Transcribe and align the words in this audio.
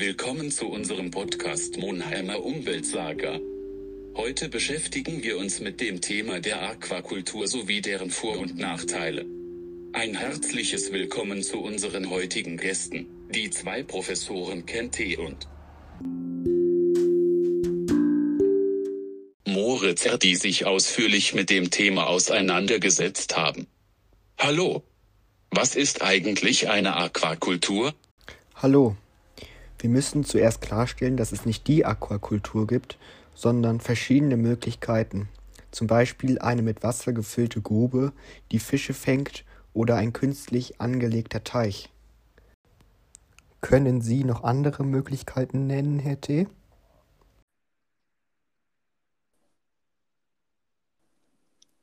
Willkommen 0.00 0.52
zu 0.52 0.68
unserem 0.68 1.10
Podcast 1.10 1.76
Monheimer 1.76 2.44
Umweltsaga. 2.44 3.40
Heute 4.14 4.48
beschäftigen 4.48 5.24
wir 5.24 5.36
uns 5.38 5.58
mit 5.58 5.80
dem 5.80 6.00
Thema 6.00 6.38
der 6.38 6.62
Aquakultur 6.62 7.48
sowie 7.48 7.80
deren 7.80 8.12
Vor- 8.12 8.38
und 8.38 8.56
Nachteile. 8.56 9.26
Ein 9.92 10.14
herzliches 10.14 10.92
Willkommen 10.92 11.42
zu 11.42 11.58
unseren 11.58 12.10
heutigen 12.10 12.58
Gästen, 12.58 13.08
die 13.34 13.50
zwei 13.50 13.82
Professoren 13.82 14.66
Kente 14.66 15.18
und 15.18 15.48
Moritz, 19.48 20.06
die 20.22 20.36
sich 20.36 20.64
ausführlich 20.64 21.34
mit 21.34 21.50
dem 21.50 21.70
Thema 21.72 22.06
auseinandergesetzt 22.06 23.36
haben. 23.36 23.66
Hallo! 24.38 24.84
Was 25.50 25.74
ist 25.74 26.02
eigentlich 26.02 26.68
eine 26.68 26.94
Aquakultur? 26.94 27.94
Hallo. 28.54 28.96
Wir 29.78 29.90
müssen 29.90 30.24
zuerst 30.24 30.60
klarstellen, 30.60 31.16
dass 31.16 31.30
es 31.30 31.46
nicht 31.46 31.68
die 31.68 31.84
Aquakultur 31.84 32.66
gibt, 32.66 32.98
sondern 33.34 33.80
verschiedene 33.80 34.36
Möglichkeiten. 34.36 35.28
Zum 35.70 35.86
Beispiel 35.86 36.38
eine 36.40 36.62
mit 36.62 36.82
Wasser 36.82 37.12
gefüllte 37.12 37.60
Grube, 37.60 38.12
die 38.50 38.58
Fische 38.58 38.94
fängt, 38.94 39.44
oder 39.74 39.96
ein 39.96 40.12
künstlich 40.12 40.80
angelegter 40.80 41.44
Teich. 41.44 41.90
Können 43.60 44.00
Sie 44.00 44.24
noch 44.24 44.42
andere 44.42 44.84
Möglichkeiten 44.84 45.68
nennen, 45.68 46.00
Herr 46.00 46.20
T.? 46.20 46.48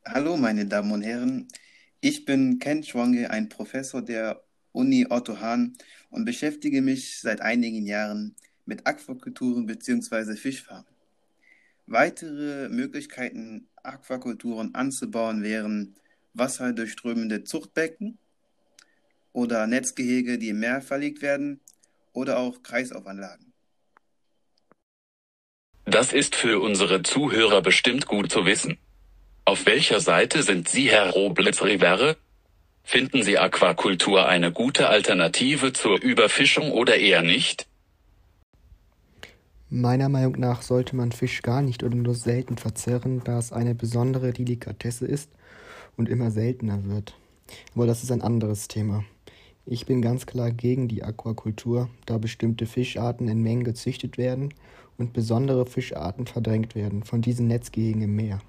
Hallo, 0.04 0.36
meine 0.36 0.66
Damen 0.66 0.92
und 0.92 1.04
Herren. 1.04 1.48
Ich 2.02 2.26
bin 2.26 2.60
Ken 2.60 2.84
Schwange, 2.84 3.30
ein 3.30 3.48
Professor 3.50 4.02
der 4.02 4.44
Uni 4.72 5.08
Otto 5.10 5.40
Hahn 5.40 5.78
und 6.16 6.24
beschäftige 6.24 6.82
mich 6.82 7.20
seit 7.20 7.42
einigen 7.42 7.86
Jahren 7.86 8.36
mit 8.66 8.88
Aquakulturen 8.88 9.66
bzw. 9.66 10.38
Fischfarmen. 10.38 10.86
Weitere 11.88 12.70
Möglichkeiten, 12.70 13.68
Aquakulturen 13.84 14.74
anzubauen, 14.74 15.44
wären 15.44 15.96
wasserdurchströmende 16.34 17.44
Zuchtbecken 17.44 18.18
oder 19.34 19.68
Netzgehege, 19.68 20.38
die 20.38 20.50
im 20.50 20.60
Meer 20.62 20.82
verlegt 20.82 21.22
werden 21.22 21.60
oder 22.14 22.40
auch 22.40 22.64
Kreislaufanlagen. 22.64 23.52
Das 25.84 26.14
ist 26.14 26.36
für 26.36 26.62
unsere 26.62 27.04
Zuhörer 27.04 27.62
bestimmt 27.62 28.08
gut 28.08 28.32
zu 28.32 28.46
wissen. 28.46 28.78
Auf 29.44 29.66
welcher 29.66 30.00
Seite 30.00 30.44
sind 30.44 30.70
Sie, 30.70 30.90
Herr 30.90 31.10
Roblitz-Rivere? 31.10 32.16
Finden 32.88 33.24
Sie 33.24 33.40
Aquakultur 33.40 34.28
eine 34.28 34.52
gute 34.52 34.90
Alternative 34.90 35.74
zur 35.74 36.00
Überfischung 36.00 36.72
oder 36.72 36.96
eher 36.96 37.24
nicht? 37.24 37.68
Meiner 39.72 40.08
Meinung 40.08 40.40
nach 40.40 40.62
sollte 40.62 40.96
man 40.96 41.12
Fisch 41.12 41.42
gar 41.42 41.64
nicht 41.64 41.82
oder 41.82 41.96
nur 41.96 42.14
selten 42.14 42.58
verzehren, 42.58 43.24
da 43.26 43.40
es 43.40 43.52
eine 43.52 43.74
besondere 43.74 44.34
Delikatesse 44.34 45.08
ist 45.08 45.32
und 45.98 46.10
immer 46.10 46.30
seltener 46.30 46.86
wird. 46.86 47.16
Aber 47.74 47.88
das 47.88 48.04
ist 48.04 48.12
ein 48.12 48.22
anderes 48.22 48.68
Thema. 48.68 49.04
Ich 49.66 49.88
bin 49.88 50.04
ganz 50.04 50.28
klar 50.28 50.52
gegen 50.52 50.88
die 50.88 51.04
Aquakultur, 51.04 51.90
da 52.06 52.20
bestimmte 52.20 52.68
Fischarten 52.68 53.28
in 53.28 53.42
Mengen 53.42 53.64
gezüchtet 53.64 54.20
werden 54.20 54.54
und 55.00 55.12
besondere 55.12 55.66
Fischarten 55.66 56.28
verdrängt 56.28 56.76
werden 56.76 57.02
von 57.02 57.24
diesen 57.24 57.48
Netzgehegen 57.48 58.04
im 58.04 58.16
Meer. 58.16 58.42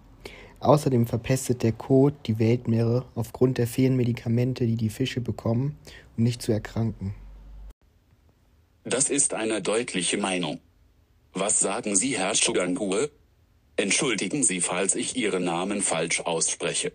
Außerdem 0.60 1.06
verpestet 1.06 1.62
der 1.62 1.72
Kot 1.72 2.14
die 2.26 2.38
Weltmeere 2.38 3.04
aufgrund 3.14 3.58
der 3.58 3.66
fehlenden 3.66 3.98
Medikamente, 3.98 4.66
die 4.66 4.76
die 4.76 4.88
Fische 4.90 5.20
bekommen, 5.20 5.76
um 6.16 6.24
nicht 6.24 6.42
zu 6.42 6.52
erkranken. 6.52 7.14
Das 8.84 9.10
ist 9.10 9.34
eine 9.34 9.60
deutliche 9.60 10.16
Meinung. 10.16 10.60
Was 11.32 11.60
sagen 11.60 11.96
Sie, 11.96 12.16
Herr 12.16 12.34
Schugangue? 12.34 13.10
Entschuldigen 13.76 14.42
Sie, 14.42 14.60
falls 14.60 14.94
ich 14.94 15.16
Ihren 15.16 15.44
Namen 15.44 15.82
falsch 15.82 16.20
ausspreche. 16.20 16.92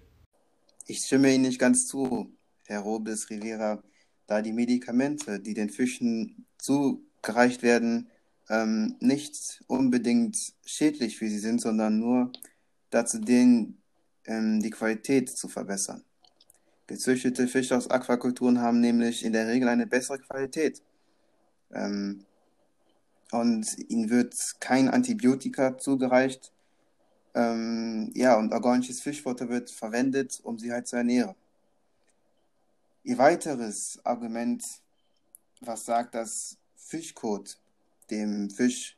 Ich 0.87 0.99
stimme 0.99 1.33
Ihnen 1.33 1.43
nicht 1.43 1.59
ganz 1.59 1.87
zu, 1.87 2.31
Herr 2.65 2.79
Robles 2.79 3.29
Rivera, 3.29 3.83
da 4.25 4.41
die 4.41 4.53
Medikamente, 4.53 5.39
die 5.39 5.53
den 5.53 5.69
Fischen 5.69 6.47
zugereicht 6.57 7.61
werden, 7.61 8.09
ähm, 8.49 8.95
nicht 8.99 9.63
unbedingt 9.67 10.37
schädlich 10.65 11.17
für 11.17 11.29
sie 11.29 11.39
sind, 11.39 11.61
sondern 11.61 11.99
nur 11.99 12.31
dazu 12.91 13.19
dienen, 13.19 13.81
ähm, 14.25 14.61
die 14.61 14.69
Qualität 14.69 15.29
zu 15.29 15.47
verbessern. 15.47 16.03
Gezüchtete 16.87 17.47
Fische 17.47 17.75
aus 17.75 17.89
Aquakulturen 17.89 18.59
haben 18.59 18.79
nämlich 18.79 19.25
in 19.25 19.33
der 19.33 19.47
Regel 19.47 19.69
eine 19.69 19.87
bessere 19.87 20.19
Qualität. 20.19 20.83
Ähm, 21.73 22.25
und 23.31 23.77
ihnen 23.89 24.09
wird 24.09 24.35
kein 24.59 24.89
Antibiotika 24.89 25.77
zugereicht. 25.77 26.51
Ähm, 27.33 28.11
ja, 28.13 28.37
und 28.37 28.51
organisches 28.51 29.01
Fischfutter 29.01 29.47
wird 29.47 29.71
verwendet, 29.71 30.41
um 30.43 30.59
sie 30.59 30.71
halt 30.71 30.87
zu 30.87 30.97
ernähren. 30.97 31.35
Ihr 33.03 33.17
weiteres 33.17 33.99
Argument, 34.03 34.63
was 35.61 35.85
sagt, 35.85 36.13
dass 36.13 36.57
Fischkot 36.75 37.57
dem 38.09 38.49
Fisch 38.49 38.97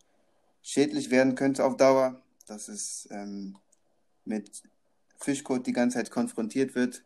schädlich 0.63 1.11
werden 1.11 1.35
könnte 1.35 1.63
auf 1.63 1.77
Dauer, 1.77 2.21
dass 2.47 2.69
es 2.69 3.07
ähm, 3.11 3.55
mit 4.25 4.63
Fischkot 5.17 5.67
die 5.67 5.73
ganze 5.73 5.97
Zeit 5.97 6.11
konfrontiert 6.11 6.75
wird. 6.75 7.03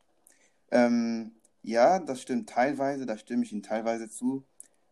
Ähm, 0.71 1.31
ja, 1.63 1.99
das 1.99 2.21
stimmt 2.21 2.49
teilweise, 2.49 3.05
da 3.05 3.17
stimme 3.17 3.43
ich 3.43 3.51
Ihnen 3.51 3.63
teilweise 3.63 4.09
zu. 4.09 4.43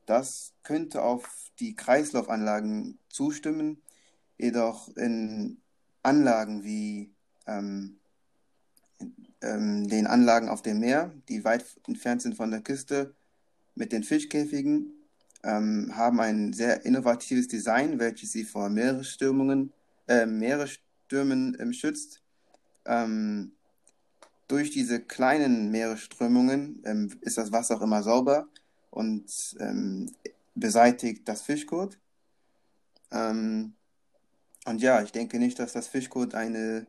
Das 0.06 0.54
könnte 0.64 1.02
auf 1.02 1.52
die 1.60 1.76
Kreislaufanlagen 1.76 3.00
zustimmen, 3.10 3.82
jedoch 4.38 4.90
in 4.96 5.58
Anlagen 6.04 6.64
wie 6.64 7.12
ähm, 7.48 7.98
ähm, 9.42 9.88
den 9.88 10.08
Anlagen 10.08 10.50
auf 10.50 10.62
dem 10.62 10.80
Meer, 10.80 11.12
die 11.30 11.44
weit 11.44 11.66
entfernt 11.88 12.22
sind 12.22 12.36
von 12.36 12.52
der 12.52 12.62
Küste, 12.62 13.16
mit 13.76 13.92
den 13.92 14.04
Fischkäfigen, 14.04 14.94
ähm, 15.44 15.92
haben 15.96 16.20
ein 16.20 16.54
sehr 16.54 16.86
innovatives 16.86 17.48
Design, 17.48 18.00
welches 18.00 18.32
sie 18.32 18.46
vor 18.46 18.70
Meeresstürmungen, 18.70 19.74
äh, 20.08 20.26
Meeresstürmen 21.06 21.58
ähm, 21.60 21.74
schützt. 21.74 22.22
Ähm, 22.86 23.52
durch 24.48 24.72
diese 24.72 25.02
kleinen 25.02 25.72
Meeresströmungen 25.72 26.82
ähm, 26.86 27.12
ist 27.22 27.38
das 27.38 27.52
Wasser 27.52 27.78
auch 27.78 27.82
immer 27.82 28.04
sauber 28.04 28.48
und 28.92 29.56
ähm, 29.60 30.12
beseitigt 30.54 31.28
das 31.28 31.42
Fischkot. 31.42 31.98
Ähm, 33.12 33.74
und 34.66 34.82
ja, 34.82 35.02
ich 35.02 35.12
denke 35.12 35.40
nicht, 35.40 35.60
dass 35.60 35.74
das 35.74 35.88
Fischkot 35.88 36.36
eine 36.36 36.88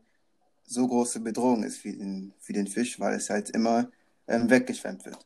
so 0.64 0.86
große 0.86 1.20
Bedrohung 1.20 1.62
ist 1.62 1.78
für 1.78 1.92
den, 1.92 2.34
für 2.40 2.52
den 2.52 2.66
Fisch, 2.66 2.98
weil 3.00 3.14
es 3.14 3.30
halt 3.30 3.50
immer 3.50 3.90
ähm, 4.26 4.50
weggeschwemmt 4.50 5.04
wird. 5.04 5.24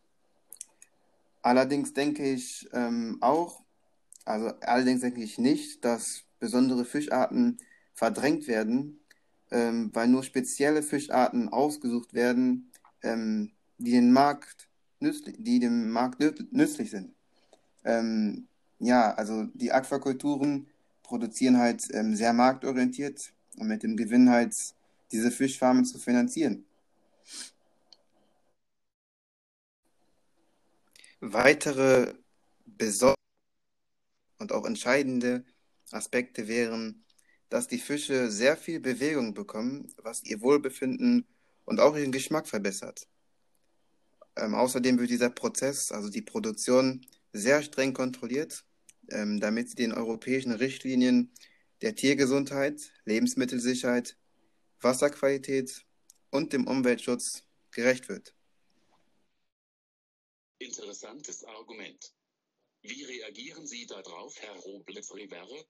Allerdings 1.43 1.95
denke 1.95 2.23
ich 2.23 2.69
auch, 3.21 3.63
also 4.27 4.49
allerdings 4.61 5.01
denke 5.01 5.23
ich 5.23 5.39
nicht, 5.39 5.83
dass 5.87 6.25
besondere 6.39 6.85
Fischarten 6.85 7.57
verdrängt 8.01 8.49
werden, 8.49 8.99
ähm, 9.51 9.91
weil 9.93 10.09
nur 10.09 10.23
spezielle 10.23 10.83
Fischarten 10.83 11.51
ausgesucht 11.51 12.15
werden, 12.15 12.71
ähm, 13.03 13.51
die 13.77 13.91
den 13.91 14.11
Markt 14.11 14.69
die 15.03 15.59
dem 15.61 15.91
Markt 15.91 16.21
nützlich 16.53 16.91
sind. 16.91 17.15
Ähm, 17.85 18.49
ja, 18.79 19.15
also 19.15 19.45
die 19.55 19.73
Aquakulturen 19.73 20.67
produzieren 21.03 21.59
halt 21.59 21.89
ähm, 21.93 22.15
sehr 22.17 22.33
marktorientiert 22.33 23.33
und 23.59 23.69
mit 23.69 23.83
dem 23.83 23.97
Gewinn 23.97 24.31
halt 24.31 24.55
diese 25.13 25.31
Fischfarmen 25.31 25.85
zu 25.85 25.99
finanzieren. 25.99 26.65
Weitere 31.21 32.15
besondere 32.65 33.15
und 34.39 34.53
auch 34.53 34.65
entscheidende 34.65 35.45
Aspekte 35.91 36.47
wären, 36.47 37.05
dass 37.51 37.69
die 37.69 37.79
Fische 37.79 38.31
sehr 38.31 38.57
viel 38.57 38.81
Bewegung 38.81 39.35
bekommen, 39.35 39.93
was 39.99 40.23
ihr 40.23 40.41
Wohlbefinden 40.41 41.27
und 41.65 41.81
auch 41.81 41.97
ihren 41.97 42.13
Geschmack 42.13 42.49
verbessert. 42.49 43.07
Ähm, 44.37 44.55
außerdem 44.55 44.99
wird 44.99 45.11
dieser 45.11 45.31
Prozess, 45.31 45.93
also 45.93 46.09
die 46.09 46.23
Produktion, 46.23 47.05
sehr 47.33 47.63
streng 47.63 47.93
kontrolliert, 47.93 48.65
ähm, 49.11 49.41
damit 49.41 49.69
sie 49.69 49.77
den 49.77 49.93
europäischen 49.93 50.53
Richtlinien 50.53 51.33
der 51.83 51.95
Tiergesundheit, 51.95 52.93
Lebensmittelsicherheit, 53.05 54.17
Wasserqualität 54.81 55.85
und 56.31 56.53
dem 56.53 56.67
Umweltschutz 56.67 57.43
gerecht 57.73 58.09
wird. 58.09 58.35
Interessantes 60.59 61.45
Argument. 61.45 62.13
Wie 62.83 63.05
reagieren 63.05 63.67
Sie 63.67 63.87
darauf, 63.87 64.39
Herr 64.41 64.55
Roblitz-Rivere? 64.55 65.67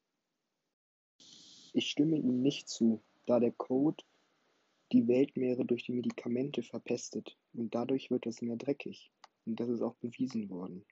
Ich 1.72 1.88
stimme 1.88 2.17
Ihnen 2.17 2.43
nicht 2.43 2.69
zu, 2.69 3.02
da 3.26 3.38
der 3.38 3.52
Code 3.52 4.02
die 4.93 5.06
Weltmeere 5.06 5.64
durch 5.64 5.84
die 5.84 5.93
Medikamente 5.93 6.62
verpestet 6.64 7.37
und 7.52 7.75
dadurch 7.75 8.11
wird 8.11 8.26
das 8.26 8.43
Meer 8.43 8.56
dreckig. 8.56 9.12
Und 9.46 9.61
das 9.61 9.69
ist 9.69 9.82
auch 9.82 9.94
bewiesen 9.96 10.50
worden. 10.50 10.84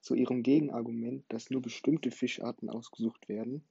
Zu 0.00 0.14
ihrem 0.14 0.44
Gegenargument, 0.44 1.24
dass 1.28 1.50
nur 1.50 1.60
bestimmte 1.60 2.12
Fischarten 2.12 2.70
ausgesucht 2.70 3.28
werden, 3.28 3.64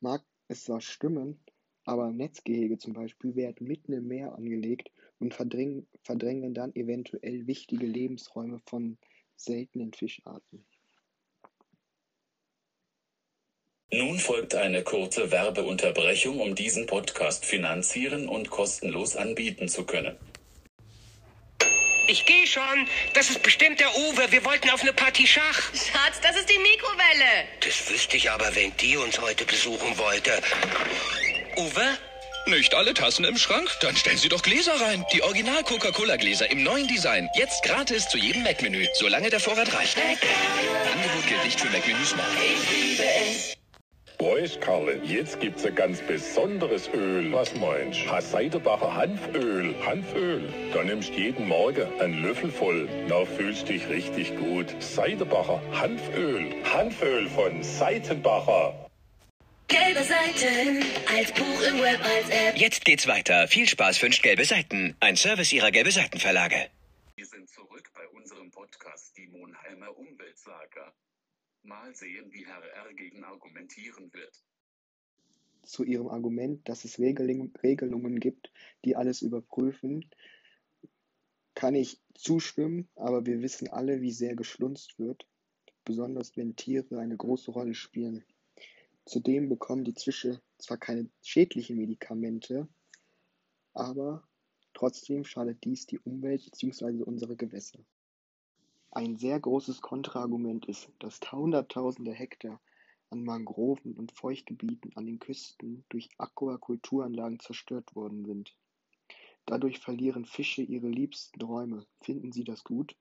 mag 0.00 0.24
es 0.46 0.64
zwar 0.64 0.80
stimmen, 0.80 1.40
aber 1.84 2.12
Netzgehege 2.12 2.78
zum 2.78 2.92
Beispiel 2.92 3.34
werden 3.34 3.66
mitten 3.66 3.92
im 3.92 4.06
Meer 4.06 4.36
angelegt 4.36 4.92
und 5.18 5.34
verdrängen, 5.34 5.88
verdrängen 6.04 6.54
dann 6.54 6.74
eventuell 6.76 7.48
wichtige 7.48 7.86
Lebensräume 7.86 8.60
von 8.66 8.98
seltenen 9.34 9.92
Fischarten. 9.92 10.64
Nun 13.94 14.18
folgt 14.18 14.54
eine 14.54 14.82
kurze 14.82 15.30
Werbeunterbrechung, 15.30 16.40
um 16.40 16.54
diesen 16.54 16.86
Podcast 16.86 17.44
finanzieren 17.44 18.26
und 18.26 18.48
kostenlos 18.48 19.16
anbieten 19.16 19.68
zu 19.68 19.84
können. 19.84 20.16
Ich 22.08 22.24
gehe 22.24 22.46
schon. 22.46 22.88
Das 23.14 23.28
ist 23.28 23.42
bestimmt 23.42 23.80
der 23.80 23.94
Uwe. 23.94 24.32
Wir 24.32 24.44
wollten 24.46 24.70
auf 24.70 24.80
eine 24.80 24.94
Partie 24.94 25.26
Schach. 25.26 25.60
Schatz, 25.74 26.20
das 26.22 26.36
ist 26.36 26.48
die 26.48 26.58
Mikrowelle. 26.58 27.46
Das 27.60 27.90
wüsste 27.90 28.16
ich 28.16 28.30
aber, 28.30 28.54
wenn 28.56 28.74
die 28.78 28.96
uns 28.96 29.20
heute 29.20 29.44
besuchen 29.44 29.96
wollte. 29.98 30.32
Uwe? 31.56 31.98
Nicht 32.46 32.74
alle 32.74 32.92
Tassen 32.92 33.24
im 33.24 33.36
Schrank? 33.38 33.70
Dann 33.82 33.96
stellen 33.96 34.18
Sie 34.18 34.28
doch 34.28 34.42
Gläser 34.42 34.80
rein. 34.80 35.04
Die 35.12 35.22
Original 35.22 35.62
Coca-Cola 35.62 36.16
Gläser 36.16 36.50
im 36.50 36.64
neuen 36.64 36.88
Design. 36.88 37.28
Jetzt 37.36 37.62
gratis 37.62 38.08
zu 38.08 38.18
jedem 38.18 38.42
Mac-Menü, 38.42 38.86
solange 38.94 39.30
der 39.30 39.38
Vorrat 39.38 39.72
reicht. 39.72 39.96
Angebot 39.96 41.26
gilt 41.28 41.44
nicht 41.44 41.60
für 41.60 41.70
Mac-Menüs 41.70 42.16
morgen. 42.16 42.36
Bräuch, 42.96 43.51
Karle, 44.60 45.00
jetzt 45.04 45.40
gibt's 45.40 45.66
ein 45.66 45.74
ganz 45.74 46.00
besonderes 46.00 46.88
Öl. 46.94 47.32
Was 47.32 47.54
meinst? 47.56 48.00
Hast 48.08 48.30
Seidebacher 48.30 48.94
Hanföl. 48.94 49.74
Hanföl. 49.84 50.48
Da 50.72 50.84
nimmst 50.84 51.12
jeden 51.14 51.48
Morgen 51.48 51.88
einen 52.00 52.22
Löffel 52.22 52.50
voll. 52.50 52.88
Na, 53.08 53.24
fühlst 53.24 53.68
dich 53.68 53.88
richtig 53.88 54.36
gut. 54.36 54.74
Seidebacher 54.80 55.60
Hanföl. 55.72 56.54
Hanföl 56.72 57.28
von 57.28 57.62
Seitenbacher. 57.62 58.88
Gelbe 59.66 60.04
Seiten, 60.04 60.84
als 61.16 61.32
Buch 61.32 61.62
im 61.68 61.80
Web, 61.82 62.00
als 62.04 62.28
App. 62.30 62.56
Jetzt 62.56 62.84
geht's 62.84 63.08
weiter. 63.08 63.48
Viel 63.48 63.66
Spaß 63.66 64.00
wünscht 64.02 64.22
Gelbe 64.22 64.44
Seiten. 64.44 64.96
Ein 65.00 65.16
Service 65.16 65.52
Ihrer 65.52 65.70
Gelbe 65.72 65.90
Seiten 65.90 66.20
Verlage. 66.20 66.68
Wir 67.16 67.26
sind 67.26 67.48
zurück 67.48 67.90
bei 67.94 68.06
unserem 68.16 68.50
Podcast 68.50 69.16
Die 69.16 69.26
Monheimer 69.26 69.96
Umweltsaga. 69.98 70.92
Mal 71.64 71.94
sehen, 71.94 72.32
wie 72.32 72.46
Herr 72.46 72.62
R. 72.62 72.94
gegen 72.94 73.24
argumentieren 73.24 74.12
wird. 74.12 74.44
Zu 75.62 75.84
ihrem 75.84 76.08
Argument, 76.08 76.68
dass 76.68 76.84
es 76.84 76.98
Regelungen 76.98 78.20
gibt, 78.20 78.52
die 78.84 78.96
alles 78.96 79.22
überprüfen, 79.22 80.10
kann 81.54 81.74
ich 81.76 82.00
zustimmen, 82.14 82.88
aber 82.96 83.24
wir 83.26 83.42
wissen 83.42 83.68
alle, 83.68 84.00
wie 84.00 84.10
sehr 84.10 84.34
geschlunzt 84.34 84.98
wird, 84.98 85.28
besonders 85.84 86.36
wenn 86.36 86.56
Tiere 86.56 86.98
eine 86.98 87.16
große 87.16 87.52
Rolle 87.52 87.74
spielen. 87.74 88.24
Zudem 89.04 89.48
bekommen 89.48 89.84
die 89.84 89.94
Fische 89.94 90.40
zwar 90.58 90.78
keine 90.78 91.08
schädlichen 91.22 91.76
Medikamente, 91.76 92.68
aber 93.72 94.26
trotzdem 94.74 95.24
schadet 95.24 95.62
dies 95.64 95.86
die 95.86 95.98
Umwelt 96.00 96.44
bzw. 96.44 97.02
unsere 97.02 97.36
Gewässer. 97.36 97.78
Ein 98.94 99.16
sehr 99.16 99.40
großes 99.40 99.80
Kontraargument 99.80 100.66
ist, 100.66 100.90
dass 100.98 101.18
Hunderttausende 101.32 102.12
Hektar 102.12 102.60
an 103.08 103.24
Mangroven 103.24 103.94
und 103.94 104.12
Feuchtgebieten 104.12 104.94
an 104.96 105.06
den 105.06 105.18
Küsten 105.18 105.82
durch 105.88 106.10
Aquakulturanlagen 106.18 107.40
zerstört 107.40 107.96
worden 107.96 108.26
sind. 108.26 108.54
Dadurch 109.46 109.78
verlieren 109.78 110.26
Fische 110.26 110.60
ihre 110.60 110.88
liebsten 110.88 111.40
Räume. 111.40 111.86
Finden 112.02 112.32
Sie 112.32 112.44
das 112.44 112.64
gut? 112.64 112.94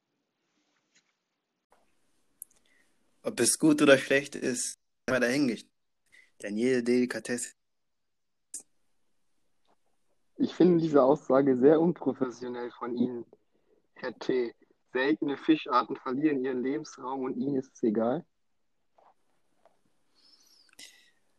Ob 3.23 3.37
es 3.41 3.59
gut 3.59 3.81
oder 3.81 3.97
schlecht 3.97 4.35
ist, 4.35 4.79
mal 5.09 5.19
dahingestellt. 5.19 5.69
Denn 6.41 6.55
jede 6.55 6.83
Delikatesse 6.83 7.51
Ich 10.37 10.53
finde 10.53 10.81
diese 10.81 11.03
Aussage 11.03 11.57
sehr 11.57 11.81
unprofessionell 11.81 12.71
von 12.71 12.97
Ihnen, 12.97 13.25
Herr 13.95 14.17
T. 14.17 14.55
Seltene 14.91 15.37
Fischarten 15.37 15.95
verlieren 15.95 16.43
ihren 16.43 16.61
Lebensraum 16.61 17.21
und 17.21 17.37
Ihnen 17.37 17.55
ist 17.55 17.71
es 17.73 17.83
egal? 17.83 18.25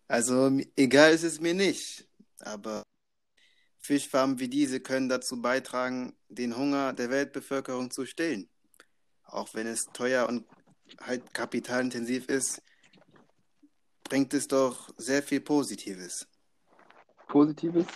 Also 0.08 0.50
egal 0.76 1.12
ist 1.12 1.22
es 1.22 1.40
mir 1.40 1.54
nicht, 1.54 2.08
aber 2.40 2.82
Fischfarmen 3.78 4.38
wie 4.38 4.48
diese 4.48 4.80
können 4.80 5.08
dazu 5.08 5.40
beitragen, 5.40 6.14
den 6.28 6.56
Hunger 6.56 6.92
der 6.92 7.10
Weltbevölkerung 7.10 7.90
zu 7.90 8.06
stillen. 8.06 8.48
Auch 9.24 9.54
wenn 9.54 9.66
es 9.66 9.86
teuer 9.86 10.28
und 10.28 10.46
halt 11.00 11.32
kapitalintensiv 11.34 12.28
ist, 12.28 12.62
bringt 14.04 14.34
es 14.34 14.46
doch 14.46 14.90
sehr 14.98 15.22
viel 15.22 15.40
Positives. 15.40 16.28
Positives, 17.28 17.86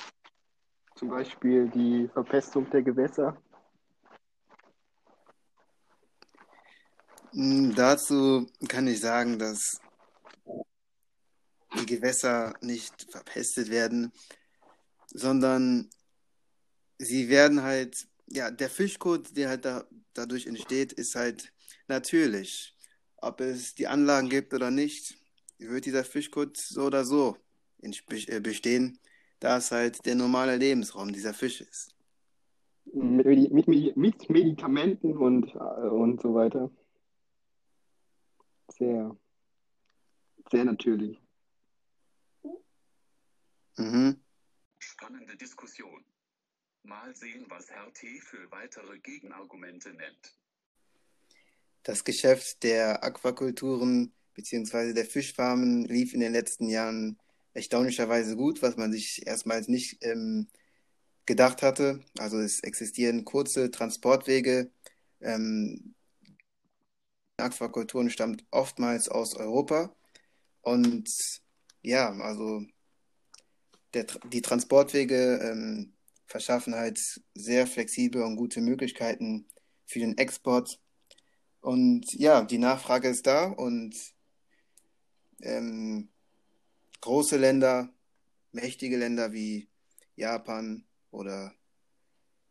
zum 0.94 1.10
Beispiel 1.10 1.68
die 1.68 2.08
Verpestung 2.08 2.68
der 2.70 2.82
Gewässer. 2.82 3.36
Dazu 7.32 8.46
kann 8.68 8.86
ich 8.86 9.00
sagen, 9.00 9.38
dass 9.38 9.80
die 11.78 11.86
Gewässer 11.86 12.54
nicht 12.60 13.06
verpestet 13.10 13.70
werden, 13.70 14.12
sondern 15.08 15.90
sie 16.98 17.28
werden 17.28 17.62
halt, 17.62 18.06
ja, 18.26 18.50
der 18.50 18.70
Fischkot, 18.70 19.36
der 19.36 19.48
halt 19.50 19.64
da, 19.64 19.84
dadurch 20.14 20.46
entsteht, 20.46 20.92
ist 20.92 21.14
halt 21.14 21.52
natürlich. 21.88 22.74
Ob 23.18 23.40
es 23.40 23.74
die 23.74 23.86
Anlagen 23.86 24.28
gibt 24.28 24.52
oder 24.54 24.70
nicht, 24.70 25.16
wird 25.58 25.86
dieser 25.86 26.04
Fischkot 26.04 26.56
so 26.56 26.82
oder 26.82 27.04
so 27.04 27.36
äh, 27.80 28.40
bestehen, 28.40 28.98
da 29.40 29.58
es 29.58 29.70
halt 29.70 30.04
der 30.06 30.14
normale 30.14 30.56
Lebensraum 30.56 31.12
dieser 31.12 31.34
Fische 31.34 31.64
ist. 31.64 31.94
Mit, 32.92 33.52
mit, 33.52 33.96
mit 33.96 34.30
Medikamenten 34.30 35.16
und, 35.16 35.54
äh, 35.54 35.88
und 35.88 36.20
so 36.20 36.34
weiter. 36.34 36.70
Sehr, 38.78 39.16
sehr 40.50 40.64
natürlich. 40.64 41.18
Mhm. 43.78 44.20
Spannende 44.78 45.36
Diskussion. 45.36 46.04
Mal 46.82 47.14
sehen, 47.14 47.46
was 47.48 47.70
Herr 47.70 47.92
T. 47.92 48.20
für 48.20 48.50
weitere 48.50 48.98
Gegenargumente 48.98 49.92
nennt. 49.94 50.38
Das 51.82 52.04
Geschäft 52.04 52.62
der 52.62 53.02
Aquakulturen 53.02 54.12
bzw. 54.34 54.92
der 54.92 55.06
Fischfarmen 55.06 55.84
lief 55.84 56.14
in 56.14 56.20
den 56.20 56.32
letzten 56.32 56.68
Jahren 56.68 57.18
erstaunlicherweise 57.54 58.36
gut, 58.36 58.60
was 58.60 58.76
man 58.76 58.92
sich 58.92 59.26
erstmals 59.26 59.68
nicht 59.68 60.04
ähm, 60.04 60.48
gedacht 61.24 61.62
hatte. 61.62 62.04
Also 62.18 62.38
es 62.38 62.60
existieren 62.60 63.24
kurze 63.24 63.70
Transportwege. 63.70 64.70
Ähm, 65.20 65.95
Aquakulturen 67.36 68.10
stammt 68.10 68.44
oftmals 68.50 69.08
aus 69.08 69.34
Europa. 69.34 69.94
Und 70.62 71.08
ja, 71.82 72.10
also 72.12 72.62
der, 73.94 74.06
die 74.32 74.42
Transportwege 74.42 75.38
ähm, 75.42 75.94
verschaffen 76.26 76.74
halt 76.74 77.00
sehr 77.34 77.66
flexible 77.66 78.22
und 78.24 78.36
gute 78.36 78.60
Möglichkeiten 78.60 79.46
für 79.86 80.00
den 80.00 80.18
Export. 80.18 80.80
Und 81.60 82.12
ja, 82.12 82.42
die 82.42 82.58
Nachfrage 82.58 83.08
ist 83.08 83.26
da 83.26 83.46
und 83.46 83.94
ähm, 85.40 86.08
große 87.00 87.36
Länder, 87.36 87.92
mächtige 88.52 88.96
Länder 88.96 89.32
wie 89.32 89.68
Japan 90.16 90.84
oder 91.10 91.52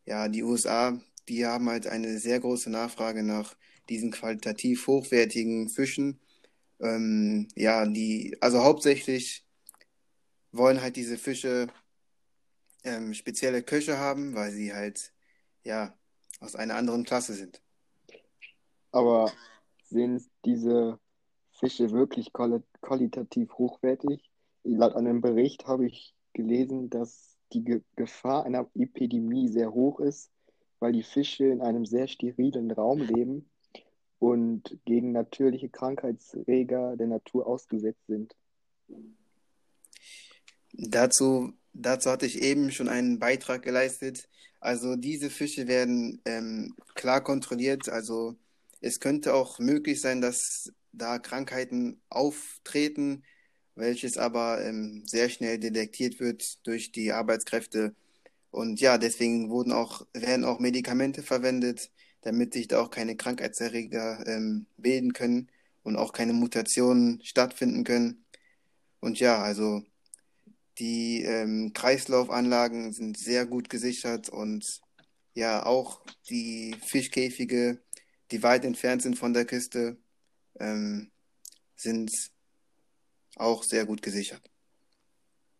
ja, 0.06 0.28
die 0.28 0.44
USA, 0.44 1.00
die 1.28 1.46
haben 1.46 1.70
halt 1.70 1.88
eine 1.88 2.20
sehr 2.20 2.40
große 2.40 2.70
Nachfrage 2.70 3.24
nach 3.24 3.56
diesen 3.90 4.12
qualitativ 4.12 4.88
hochwertigen 4.88 5.70
Fischen. 5.70 6.20
Ähm, 6.80 7.48
ja, 7.56 7.86
die, 7.86 8.38
also 8.42 8.64
hauptsächlich 8.64 9.46
wollen 10.52 10.82
halt 10.82 10.96
diese 10.96 11.18
Fische 11.18 11.68
ähm, 12.84 13.14
spezielle 13.14 13.64
Köche 13.64 13.98
haben, 13.98 14.36
weil 14.36 14.52
sie 14.52 14.74
halt 14.74 15.14
ja 15.64 15.98
aus 16.40 16.56
einer 16.56 16.76
anderen 16.76 17.04
Klasse 17.04 17.34
sind. 17.34 17.62
Aber 18.92 19.32
sind 19.84 20.24
diese 20.46 21.00
Fische 21.52 21.92
wirklich 21.92 22.32
quali 22.34 22.62
qualitativ 22.82 23.52
hochwertig? 23.58 24.22
Laut 24.64 24.96
einem 24.96 25.22
Bericht 25.22 25.68
habe 25.68 25.86
ich 25.88 26.16
gelesen, 26.34 26.90
dass 26.90 27.38
die 27.54 27.64
Ge 27.64 27.82
Gefahr 27.96 28.46
einer 28.46 28.70
Epidemie 28.76 29.48
sehr 29.48 29.72
hoch 29.74 30.00
ist, 30.00 30.32
weil 30.80 30.92
die 30.92 31.04
Fische 31.04 31.46
in 31.46 31.62
einem 31.62 31.86
sehr 31.86 32.08
sterilen 32.08 32.72
Raum 32.72 33.02
leben 33.02 33.50
und 34.20 34.78
gegen 34.86 35.12
natürliche 35.12 35.70
Krankheitserreger 35.70 36.96
der 36.98 37.08
Natur 37.08 37.48
ausgesetzt 37.48 38.06
sind. 38.08 38.36
Dazu, 40.74 41.54
dazu 41.74 42.10
hatte 42.10 42.26
ich 42.26 42.42
eben 42.42 42.72
schon 42.72 42.90
einen 42.90 43.20
Beitrag 43.20 43.62
geleistet. 43.62 44.28
Also 44.60 44.96
diese 44.96 45.30
Fische 45.30 45.68
werden 45.68 46.22
ähm, 46.26 46.76
klar 46.96 47.24
kontrolliert. 47.24 47.90
Also 47.90 48.36
es 48.82 49.00
könnte 49.00 49.34
auch 49.34 49.60
möglich 49.60 50.02
sein, 50.02 50.22
dass 50.22 50.72
da 50.92 51.20
Krankheiten 51.20 52.02
auftreten, 52.10 53.24
welches 53.76 54.18
aber 54.18 54.64
ähm, 54.64 55.04
sehr 55.06 55.30
schnell 55.30 55.60
detektiert 55.60 56.20
wird 56.20 56.66
durch 56.66 56.92
die 56.92 57.12
Arbeitskräfte. 57.12 57.94
Und 58.52 58.80
ja, 58.80 58.98
deswegen 58.98 59.50
wurden 59.50 59.74
auch, 59.74 60.06
werden 60.14 60.46
auch 60.46 60.60
Medikamente 60.60 61.24
verwendet, 61.24 61.92
damit 62.26 62.54
sich 62.54 62.68
da 62.68 62.82
auch 62.82 62.90
keine 62.90 63.16
Krankheitserreger 63.16 64.26
ähm, 64.26 64.66
bilden 64.78 65.14
können 65.14 65.48
und 65.84 65.96
auch 65.96 66.12
keine 66.12 66.34
Mutationen 66.34 67.22
stattfinden 67.24 67.84
können. 67.84 68.26
Und 69.00 69.20
ja, 69.20 69.44
also 69.44 69.84
die 70.80 71.22
ähm, 71.22 71.72
Kreislaufanlagen 71.74 72.94
sind 72.94 73.20
sehr 73.20 73.46
gut 73.46 73.70
gesichert 73.70 74.30
und 74.30 74.66
ja, 75.36 75.66
auch 75.68 76.04
die 76.28 76.76
Fischkäfige, 76.84 77.84
die 78.32 78.42
weit 78.42 78.66
entfernt 78.66 79.04
sind 79.04 79.20
von 79.20 79.34
der 79.34 79.46
Küste, 79.46 79.98
ähm, 80.60 81.12
sind 81.76 82.10
auch 83.36 83.62
sehr 83.62 83.86
gut 83.86 84.02
gesichert. 84.02 84.50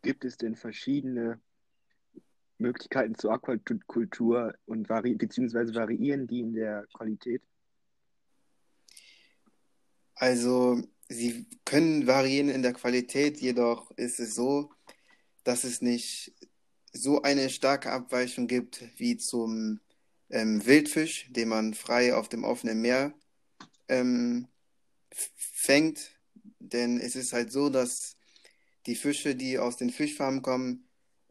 Gibt 0.02 0.26
es 0.26 0.38
denn 0.38 0.56
verschiedene 0.56 1.40
Möglichkeiten 2.58 3.16
zur 3.16 3.34
Aquakultur 3.34 4.56
und 4.66 4.90
vari 4.90 5.16
beziehungsweise 5.16 5.74
variieren 5.76 6.28
die 6.28 6.40
in 6.40 6.54
der 6.54 6.86
Qualität? 6.94 7.42
Also, 10.16 10.82
sie 11.10 11.46
können 11.66 12.08
variieren 12.08 12.50
in 12.50 12.62
der 12.62 12.74
Qualität, 12.74 13.40
jedoch 13.40 13.92
ist 13.98 14.20
es 14.20 14.36
so, 14.36 14.72
dass 15.44 15.64
es 15.64 15.82
nicht 15.82 16.34
so 16.94 17.22
eine 17.22 17.50
starke 17.50 17.92
Abweichung 17.92 18.48
gibt 18.48 18.84
wie 18.98 19.18
zum 19.18 19.82
ähm, 20.30 20.66
Wildfisch, 20.66 21.28
den 21.30 21.50
man 21.50 21.74
frei 21.74 22.16
auf 22.16 22.30
dem 22.30 22.44
offenen 22.44 22.82
Meer 22.82 23.14
ähm, 23.90 24.48
fängt. 25.12 26.12
Denn 26.60 27.00
es 27.00 27.16
ist 27.16 27.34
halt 27.34 27.52
so, 27.52 27.70
dass 27.70 28.16
die 28.86 28.96
Fische, 28.96 29.36
die 29.36 29.60
aus 29.60 29.78
den 29.78 29.90
Fischfarmen 29.90 30.42
kommen, 30.42 30.85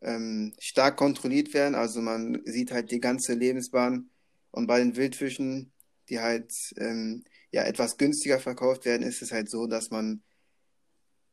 ähm, 0.05 0.55
stark 0.59 0.97
kontrolliert 0.97 1.55
werden. 1.55 1.75
Also 1.75 2.01
man 2.01 2.41
sieht 2.45 2.73
halt 2.73 2.91
die 2.91 3.01
ganze 3.01 3.35
Lebensbahn. 3.35 4.11
Und 4.51 4.67
bei 4.67 4.79
den 4.79 4.97
Wildfischen, 4.97 5.73
die 6.09 6.21
halt 6.21 6.53
ähm, 6.77 7.25
ja 7.51 7.65
etwas 7.65 7.97
günstiger 7.97 8.39
verkauft 8.41 8.85
werden, 8.85 9.03
ist 9.03 9.23
es 9.23 9.33
halt 9.33 9.51
so, 9.51 9.67
dass 9.67 9.91
man 9.91 10.23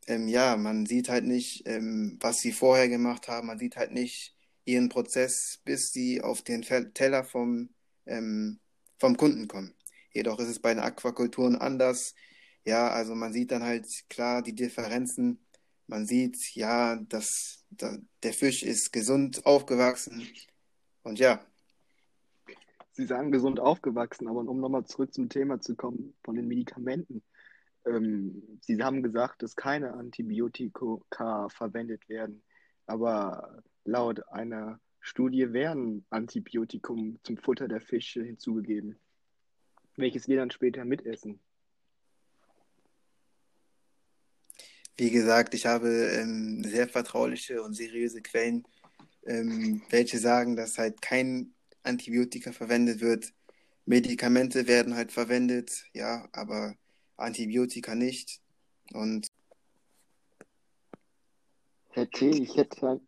ähm, 0.07 0.27
ja, 0.27 0.57
man 0.57 0.85
sieht 0.85 1.09
halt 1.09 1.25
nicht, 1.25 1.63
ähm, 1.67 2.17
was 2.19 2.39
sie 2.39 2.51
vorher 2.51 2.89
gemacht 2.89 3.27
haben. 3.27 3.47
Man 3.47 3.59
sieht 3.59 3.75
halt 3.77 3.91
nicht 3.91 4.35
ihren 4.65 4.89
Prozess, 4.89 5.61
bis 5.63 5.91
sie 5.91 6.21
auf 6.21 6.41
den 6.41 6.61
Teller 6.61 7.23
vom, 7.23 7.69
ähm, 8.05 8.59
vom 8.99 9.17
Kunden 9.17 9.47
kommen. 9.47 9.75
Jedoch 10.13 10.39
ist 10.39 10.49
es 10.49 10.59
bei 10.59 10.73
den 10.73 10.83
Aquakulturen 10.83 11.55
anders. 11.55 12.15
Ja, 12.65 12.89
also 12.89 13.15
man 13.15 13.33
sieht 13.33 13.51
dann 13.51 13.63
halt 13.63 13.87
klar 14.09 14.41
die 14.41 14.55
Differenzen. 14.55 15.45
Man 15.91 16.05
sieht, 16.05 16.55
ja, 16.55 16.95
dass, 16.95 17.65
dass 17.69 17.99
der 18.23 18.31
Fisch 18.31 18.63
ist 18.63 18.93
gesund 18.93 19.45
aufgewachsen. 19.45 20.25
Und 21.03 21.19
ja. 21.19 21.45
Sie 22.93 23.05
sagen 23.05 23.29
gesund 23.29 23.59
aufgewachsen, 23.59 24.29
aber 24.29 24.39
um 24.39 24.61
nochmal 24.61 24.85
zurück 24.85 25.13
zum 25.13 25.27
Thema 25.27 25.59
zu 25.59 25.75
kommen, 25.75 26.13
von 26.23 26.35
den 26.35 26.47
Medikamenten. 26.47 27.21
Ähm, 27.85 28.57
Sie 28.61 28.81
haben 28.81 29.03
gesagt, 29.03 29.43
dass 29.43 29.57
keine 29.57 29.93
Antibiotika 29.93 31.49
verwendet 31.49 32.07
werden, 32.07 32.41
aber 32.85 33.61
laut 33.83 34.25
einer 34.29 34.79
Studie 35.01 35.51
werden 35.51 36.05
Antibiotikum 36.09 37.19
zum 37.23 37.35
Futter 37.35 37.67
der 37.67 37.81
Fische 37.81 38.23
hinzugegeben, 38.23 38.97
welches 39.97 40.29
wir 40.29 40.37
dann 40.37 40.51
später 40.51 40.85
mitessen. 40.85 41.41
Wie 44.97 45.09
gesagt, 45.09 45.53
ich 45.53 45.65
habe 45.65 45.89
ähm, 45.89 46.63
sehr 46.63 46.87
vertrauliche 46.87 47.63
und 47.63 47.73
seriöse 47.73 48.21
Quellen, 48.21 48.65
ähm, 49.25 49.81
welche 49.89 50.19
sagen, 50.19 50.55
dass 50.55 50.77
halt 50.77 51.01
kein 51.01 51.53
Antibiotika 51.83 52.51
verwendet 52.51 53.01
wird. 53.01 53.33
Medikamente 53.85 54.67
werden 54.67 54.95
halt 54.95 55.11
verwendet, 55.11 55.85
ja, 55.93 56.27
aber 56.33 56.75
Antibiotika 57.17 57.95
nicht. 57.95 58.41
Und 58.93 59.27
Herr 61.89 62.09
T., 62.09 62.29
ich 62.29 62.55
hätte, 62.55 63.01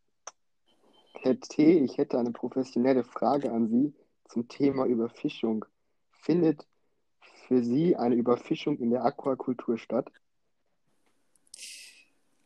Herr 1.21 1.39
T., 1.39 1.79
ich 1.79 1.97
hätte 1.97 2.19
eine 2.19 2.31
professionelle 2.31 3.03
Frage 3.03 3.51
an 3.51 3.69
Sie 3.69 3.93
zum 4.29 4.47
Thema 4.47 4.85
Überfischung. 4.85 5.65
Findet 6.11 6.67
für 7.47 7.63
Sie 7.63 7.95
eine 7.95 8.15
Überfischung 8.15 8.77
in 8.79 8.89
der 8.89 9.05
Aquakultur 9.05 9.77
statt? 9.77 10.11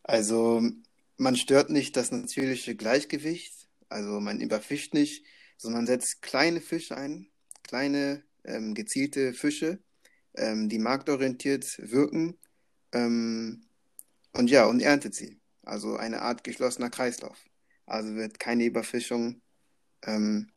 Also 0.07 0.61
man 1.17 1.35
stört 1.35 1.69
nicht 1.69 1.97
das 1.97 2.11
natürliche 2.11 2.75
Gleichgewicht, 2.75 3.67
also 3.89 4.21
man 4.21 4.39
überfischt 4.39 4.93
nicht, 4.93 5.25
sondern 5.57 5.79
man 5.81 5.87
setzt 5.87 6.21
kleine 6.21 6.61
Fische 6.61 6.95
ein, 6.95 7.27
kleine 7.63 8.23
ähm, 8.45 8.73
gezielte 8.73 9.33
Fische, 9.33 9.79
ähm, 10.35 10.69
die 10.69 10.79
marktorientiert 10.79 11.77
wirken 11.91 12.37
ähm, 12.93 13.65
und 14.31 14.49
ja, 14.49 14.65
und 14.65 14.81
erntet 14.81 15.13
sie. 15.13 15.41
Also 15.63 15.97
eine 15.97 16.21
Art 16.21 16.45
geschlossener 16.45 16.89
Kreislauf. 16.89 17.43
Also 17.85 18.15
wird 18.15 18.39
keine 18.39 18.63
Überfischung 18.63 19.41
ähm, 20.03 20.49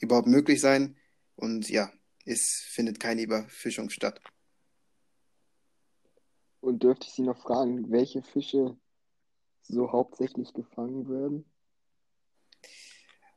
überhaupt 0.00 0.28
möglich 0.28 0.60
sein 0.60 0.96
und 1.36 1.70
ja, 1.70 1.90
es 2.26 2.62
findet 2.68 3.00
keine 3.00 3.22
Überfischung 3.22 3.88
statt. 3.88 4.20
Und 6.60 6.82
dürfte 6.82 7.06
ich 7.06 7.14
Sie 7.14 7.22
noch 7.22 7.40
fragen, 7.40 7.90
welche 7.90 8.22
Fische 8.22 8.76
so 9.62 9.92
hauptsächlich 9.92 10.52
gefangen 10.52 11.08
werden? 11.08 11.44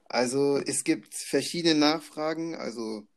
Also 0.06 0.58
es 0.58 0.84
gibt 0.84 1.14
verschiedene 1.14 1.76
Nachfragen. 1.76 2.56
Also 2.56 3.08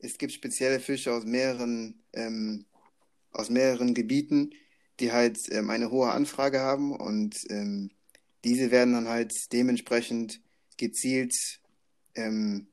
es 0.00 0.18
gibt 0.18 0.32
spezielle 0.32 0.80
Fische 0.80 1.12
aus 1.12 1.24
mehreren, 1.24 2.02
ähm, 2.12 2.66
aus 3.32 3.50
mehreren 3.50 3.94
Gebieten, 3.94 4.50
die 5.00 5.12
halt 5.12 5.38
ähm, 5.50 5.70
eine 5.70 5.90
hohe 5.90 6.10
Anfrage 6.10 6.60
haben 6.60 6.96
und 6.96 7.36
ähm, 7.50 7.90
diese 8.44 8.70
werden 8.70 8.94
dann 8.94 9.08
halt 9.08 9.32
dementsprechend 9.52 10.40
gezielt, 10.76 11.34
ähm, 12.14 12.68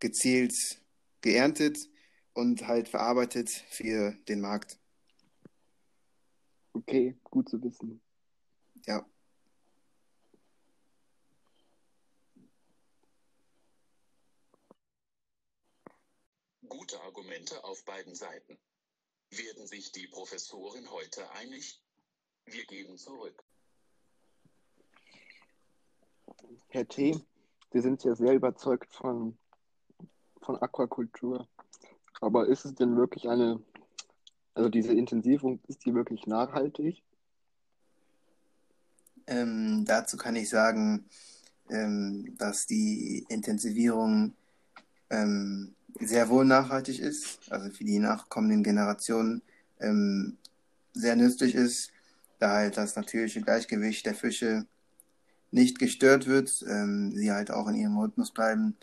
gezielt 0.00 0.54
geerntet 1.20 1.78
und 2.34 2.66
halt 2.66 2.88
verarbeitet 2.88 3.50
für 3.50 4.12
den 4.28 4.40
Markt. 4.40 4.78
Okay, 6.72 7.16
gut 7.24 7.48
zu 7.48 7.62
wissen. 7.62 8.00
Ja. 8.86 9.04
Gute 16.68 17.00
Argumente 17.00 17.64
auf 17.64 17.84
beiden 17.84 18.14
Seiten. 18.14 18.58
Werden 19.30 19.66
sich 19.66 19.92
die 19.92 20.06
Professoren 20.08 20.90
heute 20.90 21.30
einig? 21.32 21.82
Wir 22.44 22.64
gehen 22.66 22.98
zurück. 22.98 23.42
Herr 26.68 26.86
T., 26.86 27.18
Sie 27.72 27.80
sind 27.80 28.04
ja 28.04 28.14
sehr 28.14 28.34
überzeugt 28.34 28.92
von, 28.92 29.36
von 30.42 30.56
Aquakultur. 30.62 31.48
Aber 32.20 32.46
ist 32.46 32.64
es 32.64 32.74
denn 32.74 32.96
wirklich 32.96 33.28
eine, 33.28 33.60
also 34.54 34.68
diese 34.68 34.92
Intensivierung, 34.92 35.60
ist 35.66 35.84
die 35.84 35.94
wirklich 35.94 36.26
nachhaltig? 36.26 37.02
Ähm, 39.26 39.84
dazu 39.86 40.16
kann 40.16 40.36
ich 40.36 40.48
sagen, 40.48 41.04
ähm, 41.70 42.34
dass 42.38 42.66
die 42.66 43.24
Intensivierung 43.28 44.34
ähm, 45.10 45.74
sehr 46.00 46.28
wohl 46.28 46.44
nachhaltig 46.44 46.98
ist, 46.98 47.38
also 47.50 47.70
für 47.70 47.84
die 47.84 47.98
nachkommenden 47.98 48.62
Generationen 48.62 49.42
ähm, 49.80 50.36
sehr 50.92 51.16
nützlich 51.16 51.54
ist, 51.54 51.90
da 52.38 52.52
halt 52.52 52.76
das 52.76 52.96
natürliche 52.96 53.40
Gleichgewicht 53.40 54.06
der 54.06 54.14
Fische 54.14 54.66
nicht 55.50 55.78
gestört 55.78 56.26
wird, 56.26 56.64
ähm, 56.68 57.12
sie 57.14 57.32
halt 57.32 57.50
auch 57.50 57.68
in 57.68 57.76
ihrem 57.76 57.96
Rhythmus 57.96 58.32
bleiben. 58.32 58.76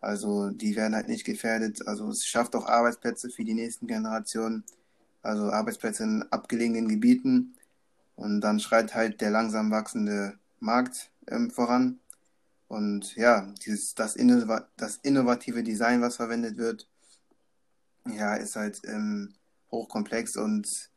Also 0.00 0.50
die 0.50 0.76
werden 0.76 0.94
halt 0.94 1.08
nicht 1.08 1.24
gefährdet. 1.24 1.86
Also 1.86 2.08
es 2.08 2.24
schafft 2.24 2.54
auch 2.56 2.66
Arbeitsplätze 2.66 3.28
für 3.30 3.44
die 3.44 3.54
nächsten 3.54 3.86
Generationen, 3.86 4.64
also 5.22 5.50
Arbeitsplätze 5.50 6.04
in 6.04 6.24
abgelegenen 6.30 6.88
Gebieten. 6.88 7.54
Und 8.22 8.40
dann 8.40 8.60
schreit 8.60 8.94
halt 8.94 9.20
der 9.20 9.30
langsam 9.30 9.72
wachsende 9.72 10.38
Markt 10.60 11.10
ähm, 11.26 11.50
voran. 11.50 11.98
Und 12.68 13.16
ja, 13.16 13.52
dieses, 13.66 13.96
das, 13.96 14.14
Innova 14.14 14.68
das 14.76 14.98
innovative 14.98 15.64
Design, 15.64 16.02
was 16.02 16.16
verwendet 16.16 16.56
wird, 16.56 16.88
ja, 18.06 18.36
ist 18.36 18.54
halt 18.54 18.80
ähm, 18.84 19.34
hochkomplex 19.72 20.36
und 20.36 20.88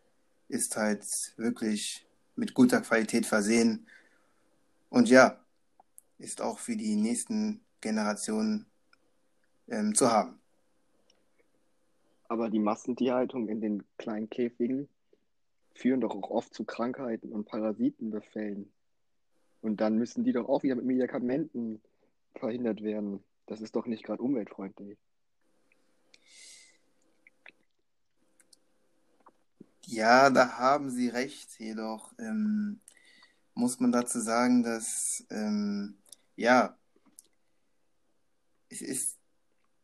ist 0.50 0.78
halt 0.78 1.04
wirklich 1.38 2.06
mit 2.36 2.54
guter 2.54 2.82
Qualität 2.82 3.26
versehen. 3.26 3.88
Und 4.90 5.10
ja, 5.10 5.40
ist 6.20 6.42
auch 6.42 6.60
für 6.60 6.76
die 6.76 6.96
nächsten 6.96 7.60
Generationen 7.82 8.68
ähm, 9.68 9.96
zu 9.96 10.12
haben. 10.12 10.40
Aber 12.28 12.52
die 12.52 12.60
Massentierhaltung 12.60 13.50
in 13.50 13.62
den 13.62 13.84
kleinen 13.98 14.30
Käfigen 14.30 14.90
führen 15.76 16.02
doch 16.02 16.16
auch 16.16 16.30
oft 16.32 16.54
zu 16.54 16.64
Krankheiten 16.66 17.32
und 17.32 17.46
Parasitenbefällen. 17.46 18.72
Und 19.62 19.82
dann 19.82 19.98
müssen 19.98 20.24
die 20.24 20.32
doch 20.32 20.48
auch 20.48 20.64
wieder 20.64 20.76
mit 20.76 20.86
Medikamenten 20.86 21.82
verhindert 22.36 22.82
werden. 22.82 23.24
Das 23.46 23.62
ist 23.62 23.76
doch 23.76 23.86
nicht 23.86 24.04
gerade 24.04 24.24
umweltfreundlich. 24.24 24.98
Ja, 29.88 30.30
da 30.30 30.58
haben 30.58 30.90
Sie 30.90 31.10
recht. 31.10 31.60
Jedoch 31.60 32.14
ähm, 32.20 32.80
muss 33.54 33.80
man 33.80 33.92
dazu 33.92 34.20
sagen, 34.20 34.64
dass 34.64 35.26
ähm, 35.30 35.98
ja, 36.36 36.78
es 38.70 38.82
ist 38.82 39.18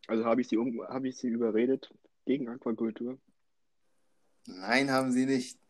Also 0.08 0.26
habe 0.26 0.42
ich 0.42 0.48
sie, 0.48 0.58
um, 0.58 0.82
habe 0.88 1.08
ich 1.08 1.18
sie 1.18 1.28
überredet 1.30 1.94
gegen 2.26 2.50
Aquakultur? 2.50 3.20
nein, 4.46 4.92
haben 4.92 5.12
Sie 5.12 5.26
nicht. 5.26 5.61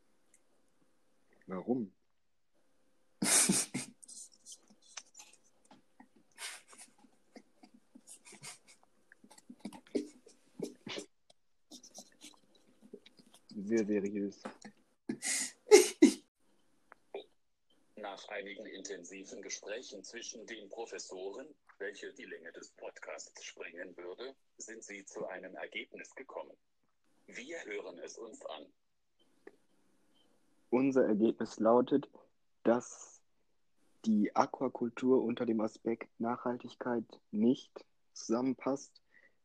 Warum? 1.52 1.92
Sehr 13.50 13.86
seriös. 13.86 14.42
Nach 17.98 18.30
einigen 18.30 18.66
intensiven 18.68 19.42
Gesprächen 19.42 20.06
zwischen 20.06 20.48
den 20.48 20.70
Professoren, 20.70 21.54
welche 21.80 22.14
die 22.14 22.24
Länge 22.24 22.54
des 22.54 22.72
Podcasts 22.78 23.44
sprengen 23.44 23.98
würde, 23.98 24.38
sind 24.56 24.86
sie 24.86 25.04
zu 25.04 25.26
einem 25.26 25.56
Ergebnis 25.56 26.16
gekommen. 26.16 26.56
Wir 27.28 27.62
hören 27.66 28.00
es 28.00 28.18
uns 28.18 28.42
an. 28.46 28.72
Unser 30.72 31.06
Ergebnis 31.06 31.60
lautet, 31.60 32.10
dass 32.64 33.22
die 34.06 34.36
Aquakultur 34.36 35.22
unter 35.24 35.46
dem 35.46 35.62
Aspekt 35.62 36.10
Nachhaltigkeit 36.20 37.04
nicht 37.30 37.86
zusammenpasst, 38.14 39.02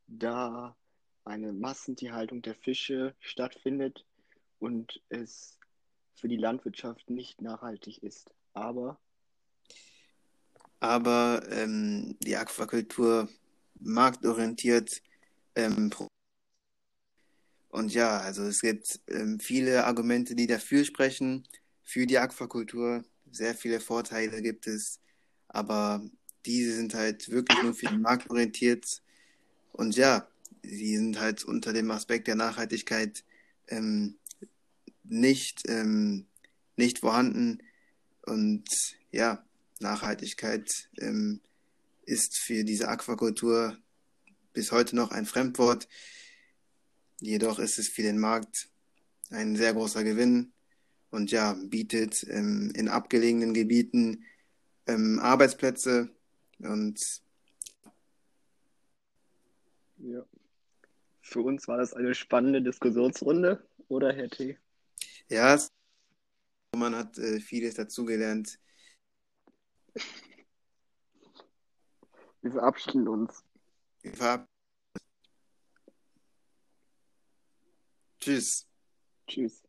da 0.07 0.77
eine 1.25 1.53
Massentierhaltung 1.53 2.43
der 2.43 2.55
Fische 2.55 3.15
stattfindet 3.19 4.07
und 4.61 5.03
es 5.09 5.59
für 6.15 6.29
die 6.29 6.37
Landwirtschaft 6.37 7.11
nicht 7.11 7.43
nachhaltig 7.43 8.03
ist. 8.05 8.33
Aber 8.55 8.99
Aber 10.79 11.43
ähm, 11.51 12.17
die 12.21 12.37
Aquakultur 12.37 13.29
marktorientiert 13.81 15.03
ähm, 15.57 15.91
und 17.77 17.93
ja, 17.93 18.21
also 18.21 18.43
es 18.45 18.63
gibt 18.63 19.01
ähm, 19.07 19.39
viele 19.39 19.85
Argumente, 19.85 20.35
die 20.35 20.47
dafür 20.47 20.83
sprechen, 20.87 21.47
für 21.83 22.07
die 22.07 22.17
Aquakultur. 22.17 23.05
Sehr 23.31 23.55
viele 23.55 23.81
Vorteile 23.81 24.41
gibt 24.41 24.67
es, 24.67 24.99
aber 25.47 26.03
diese 26.47 26.75
sind 26.75 26.95
halt 26.95 27.29
wirklich 27.29 27.63
nur 27.63 27.75
für 27.75 27.89
den 27.89 28.01
Markt 28.01 28.31
orientiert. 28.31 29.03
Und 29.73 29.95
ja, 29.95 30.27
sie 30.63 30.97
sind 30.97 31.21
halt 31.21 31.45
unter 31.45 31.75
dem 31.75 31.91
Aspekt 31.91 32.29
der 32.29 32.37
Nachhaltigkeit 32.37 33.25
ähm, 33.69 34.17
nicht, 35.05 35.69
ähm, 35.69 36.25
nicht 36.77 37.01
vorhanden. 37.01 37.59
Und 38.23 38.65
ja, 39.13 39.45
Nachhaltigkeit 39.81 40.89
ähm, 40.97 41.43
ist 42.07 42.39
für 42.39 42.65
diese 42.65 42.89
Aquakultur 42.89 43.77
bis 44.55 44.73
heute 44.73 44.97
noch 44.97 45.11
ein 45.11 45.27
Fremdwort. 45.27 45.89
Jedoch 47.27 47.59
ist 47.59 47.77
es 47.81 47.89
für 47.89 48.03
den 48.03 48.19
Markt 48.21 48.71
ein 49.31 49.57
sehr 49.57 49.75
großer 49.75 50.05
Gewinn 50.05 50.53
und 51.11 51.33
ja, 51.33 51.55
bietet 51.55 52.25
ähm, 52.31 52.73
in 52.77 52.87
abgelegenen 52.87 53.53
Gebieten 53.53 54.25
ähm, 54.87 55.19
Arbeitsplätze 55.19 56.09
und 56.61 57.23
ja, 59.99 60.25
für 61.21 61.41
uns 61.41 61.67
war 61.67 61.79
das 61.79 61.95
eine 61.95 62.15
spannende 62.15 62.63
Diskussionsrunde, 62.63 63.69
oder 63.89 64.13
Herr 64.13 64.29
T? 64.29 64.57
ja, 65.29 65.59
man 66.77 66.95
hat 66.95 67.19
äh, 67.19 67.41
vieles 67.41 67.75
dazugelernt. 67.75 68.61
Wir 72.43 72.53
verabschieden 72.53 73.09
uns. 73.09 73.43
Wir 74.03 74.15
verab- 74.15 74.47
Tschüss. 78.27 78.67
Tschüss. 79.29 79.63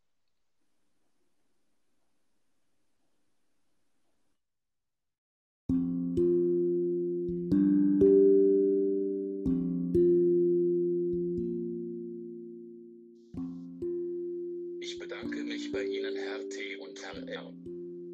Ich 14.82 14.98
bedanke 14.98 15.44
mich 15.44 15.72
bei 15.72 15.84
Ihnen, 15.84 16.16
Herr 16.16 16.50
T. 16.50 16.78
und 16.78 17.00
Herr 17.04 17.28
R. 17.28 17.54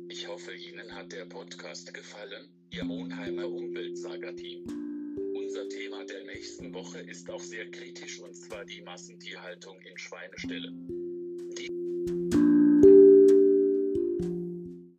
Ich 0.10 0.27
hoffe, 0.27 0.53
Ihnen 0.53 0.93
hat 0.93 1.13
der 1.13 1.23
Podcast 1.23 1.93
gefallen, 1.93 2.49
Ihr 2.69 2.84
Monheimer 2.84 3.47
Umweltsager-Team. 3.47 4.83
Unser 5.63 5.78
Thema 5.78 6.04
der 6.04 6.26
nächsten 6.26 6.73
Woche 6.73 6.99
ist 6.99 7.30
auch 7.30 7.39
sehr 7.39 7.69
kritisch 7.71 8.19
und 8.19 8.36
zwar 8.36 8.65
die 8.65 8.82
Massentierhaltung 8.82 9.80
in 9.80 9.97
Schweineställe. 9.97 10.73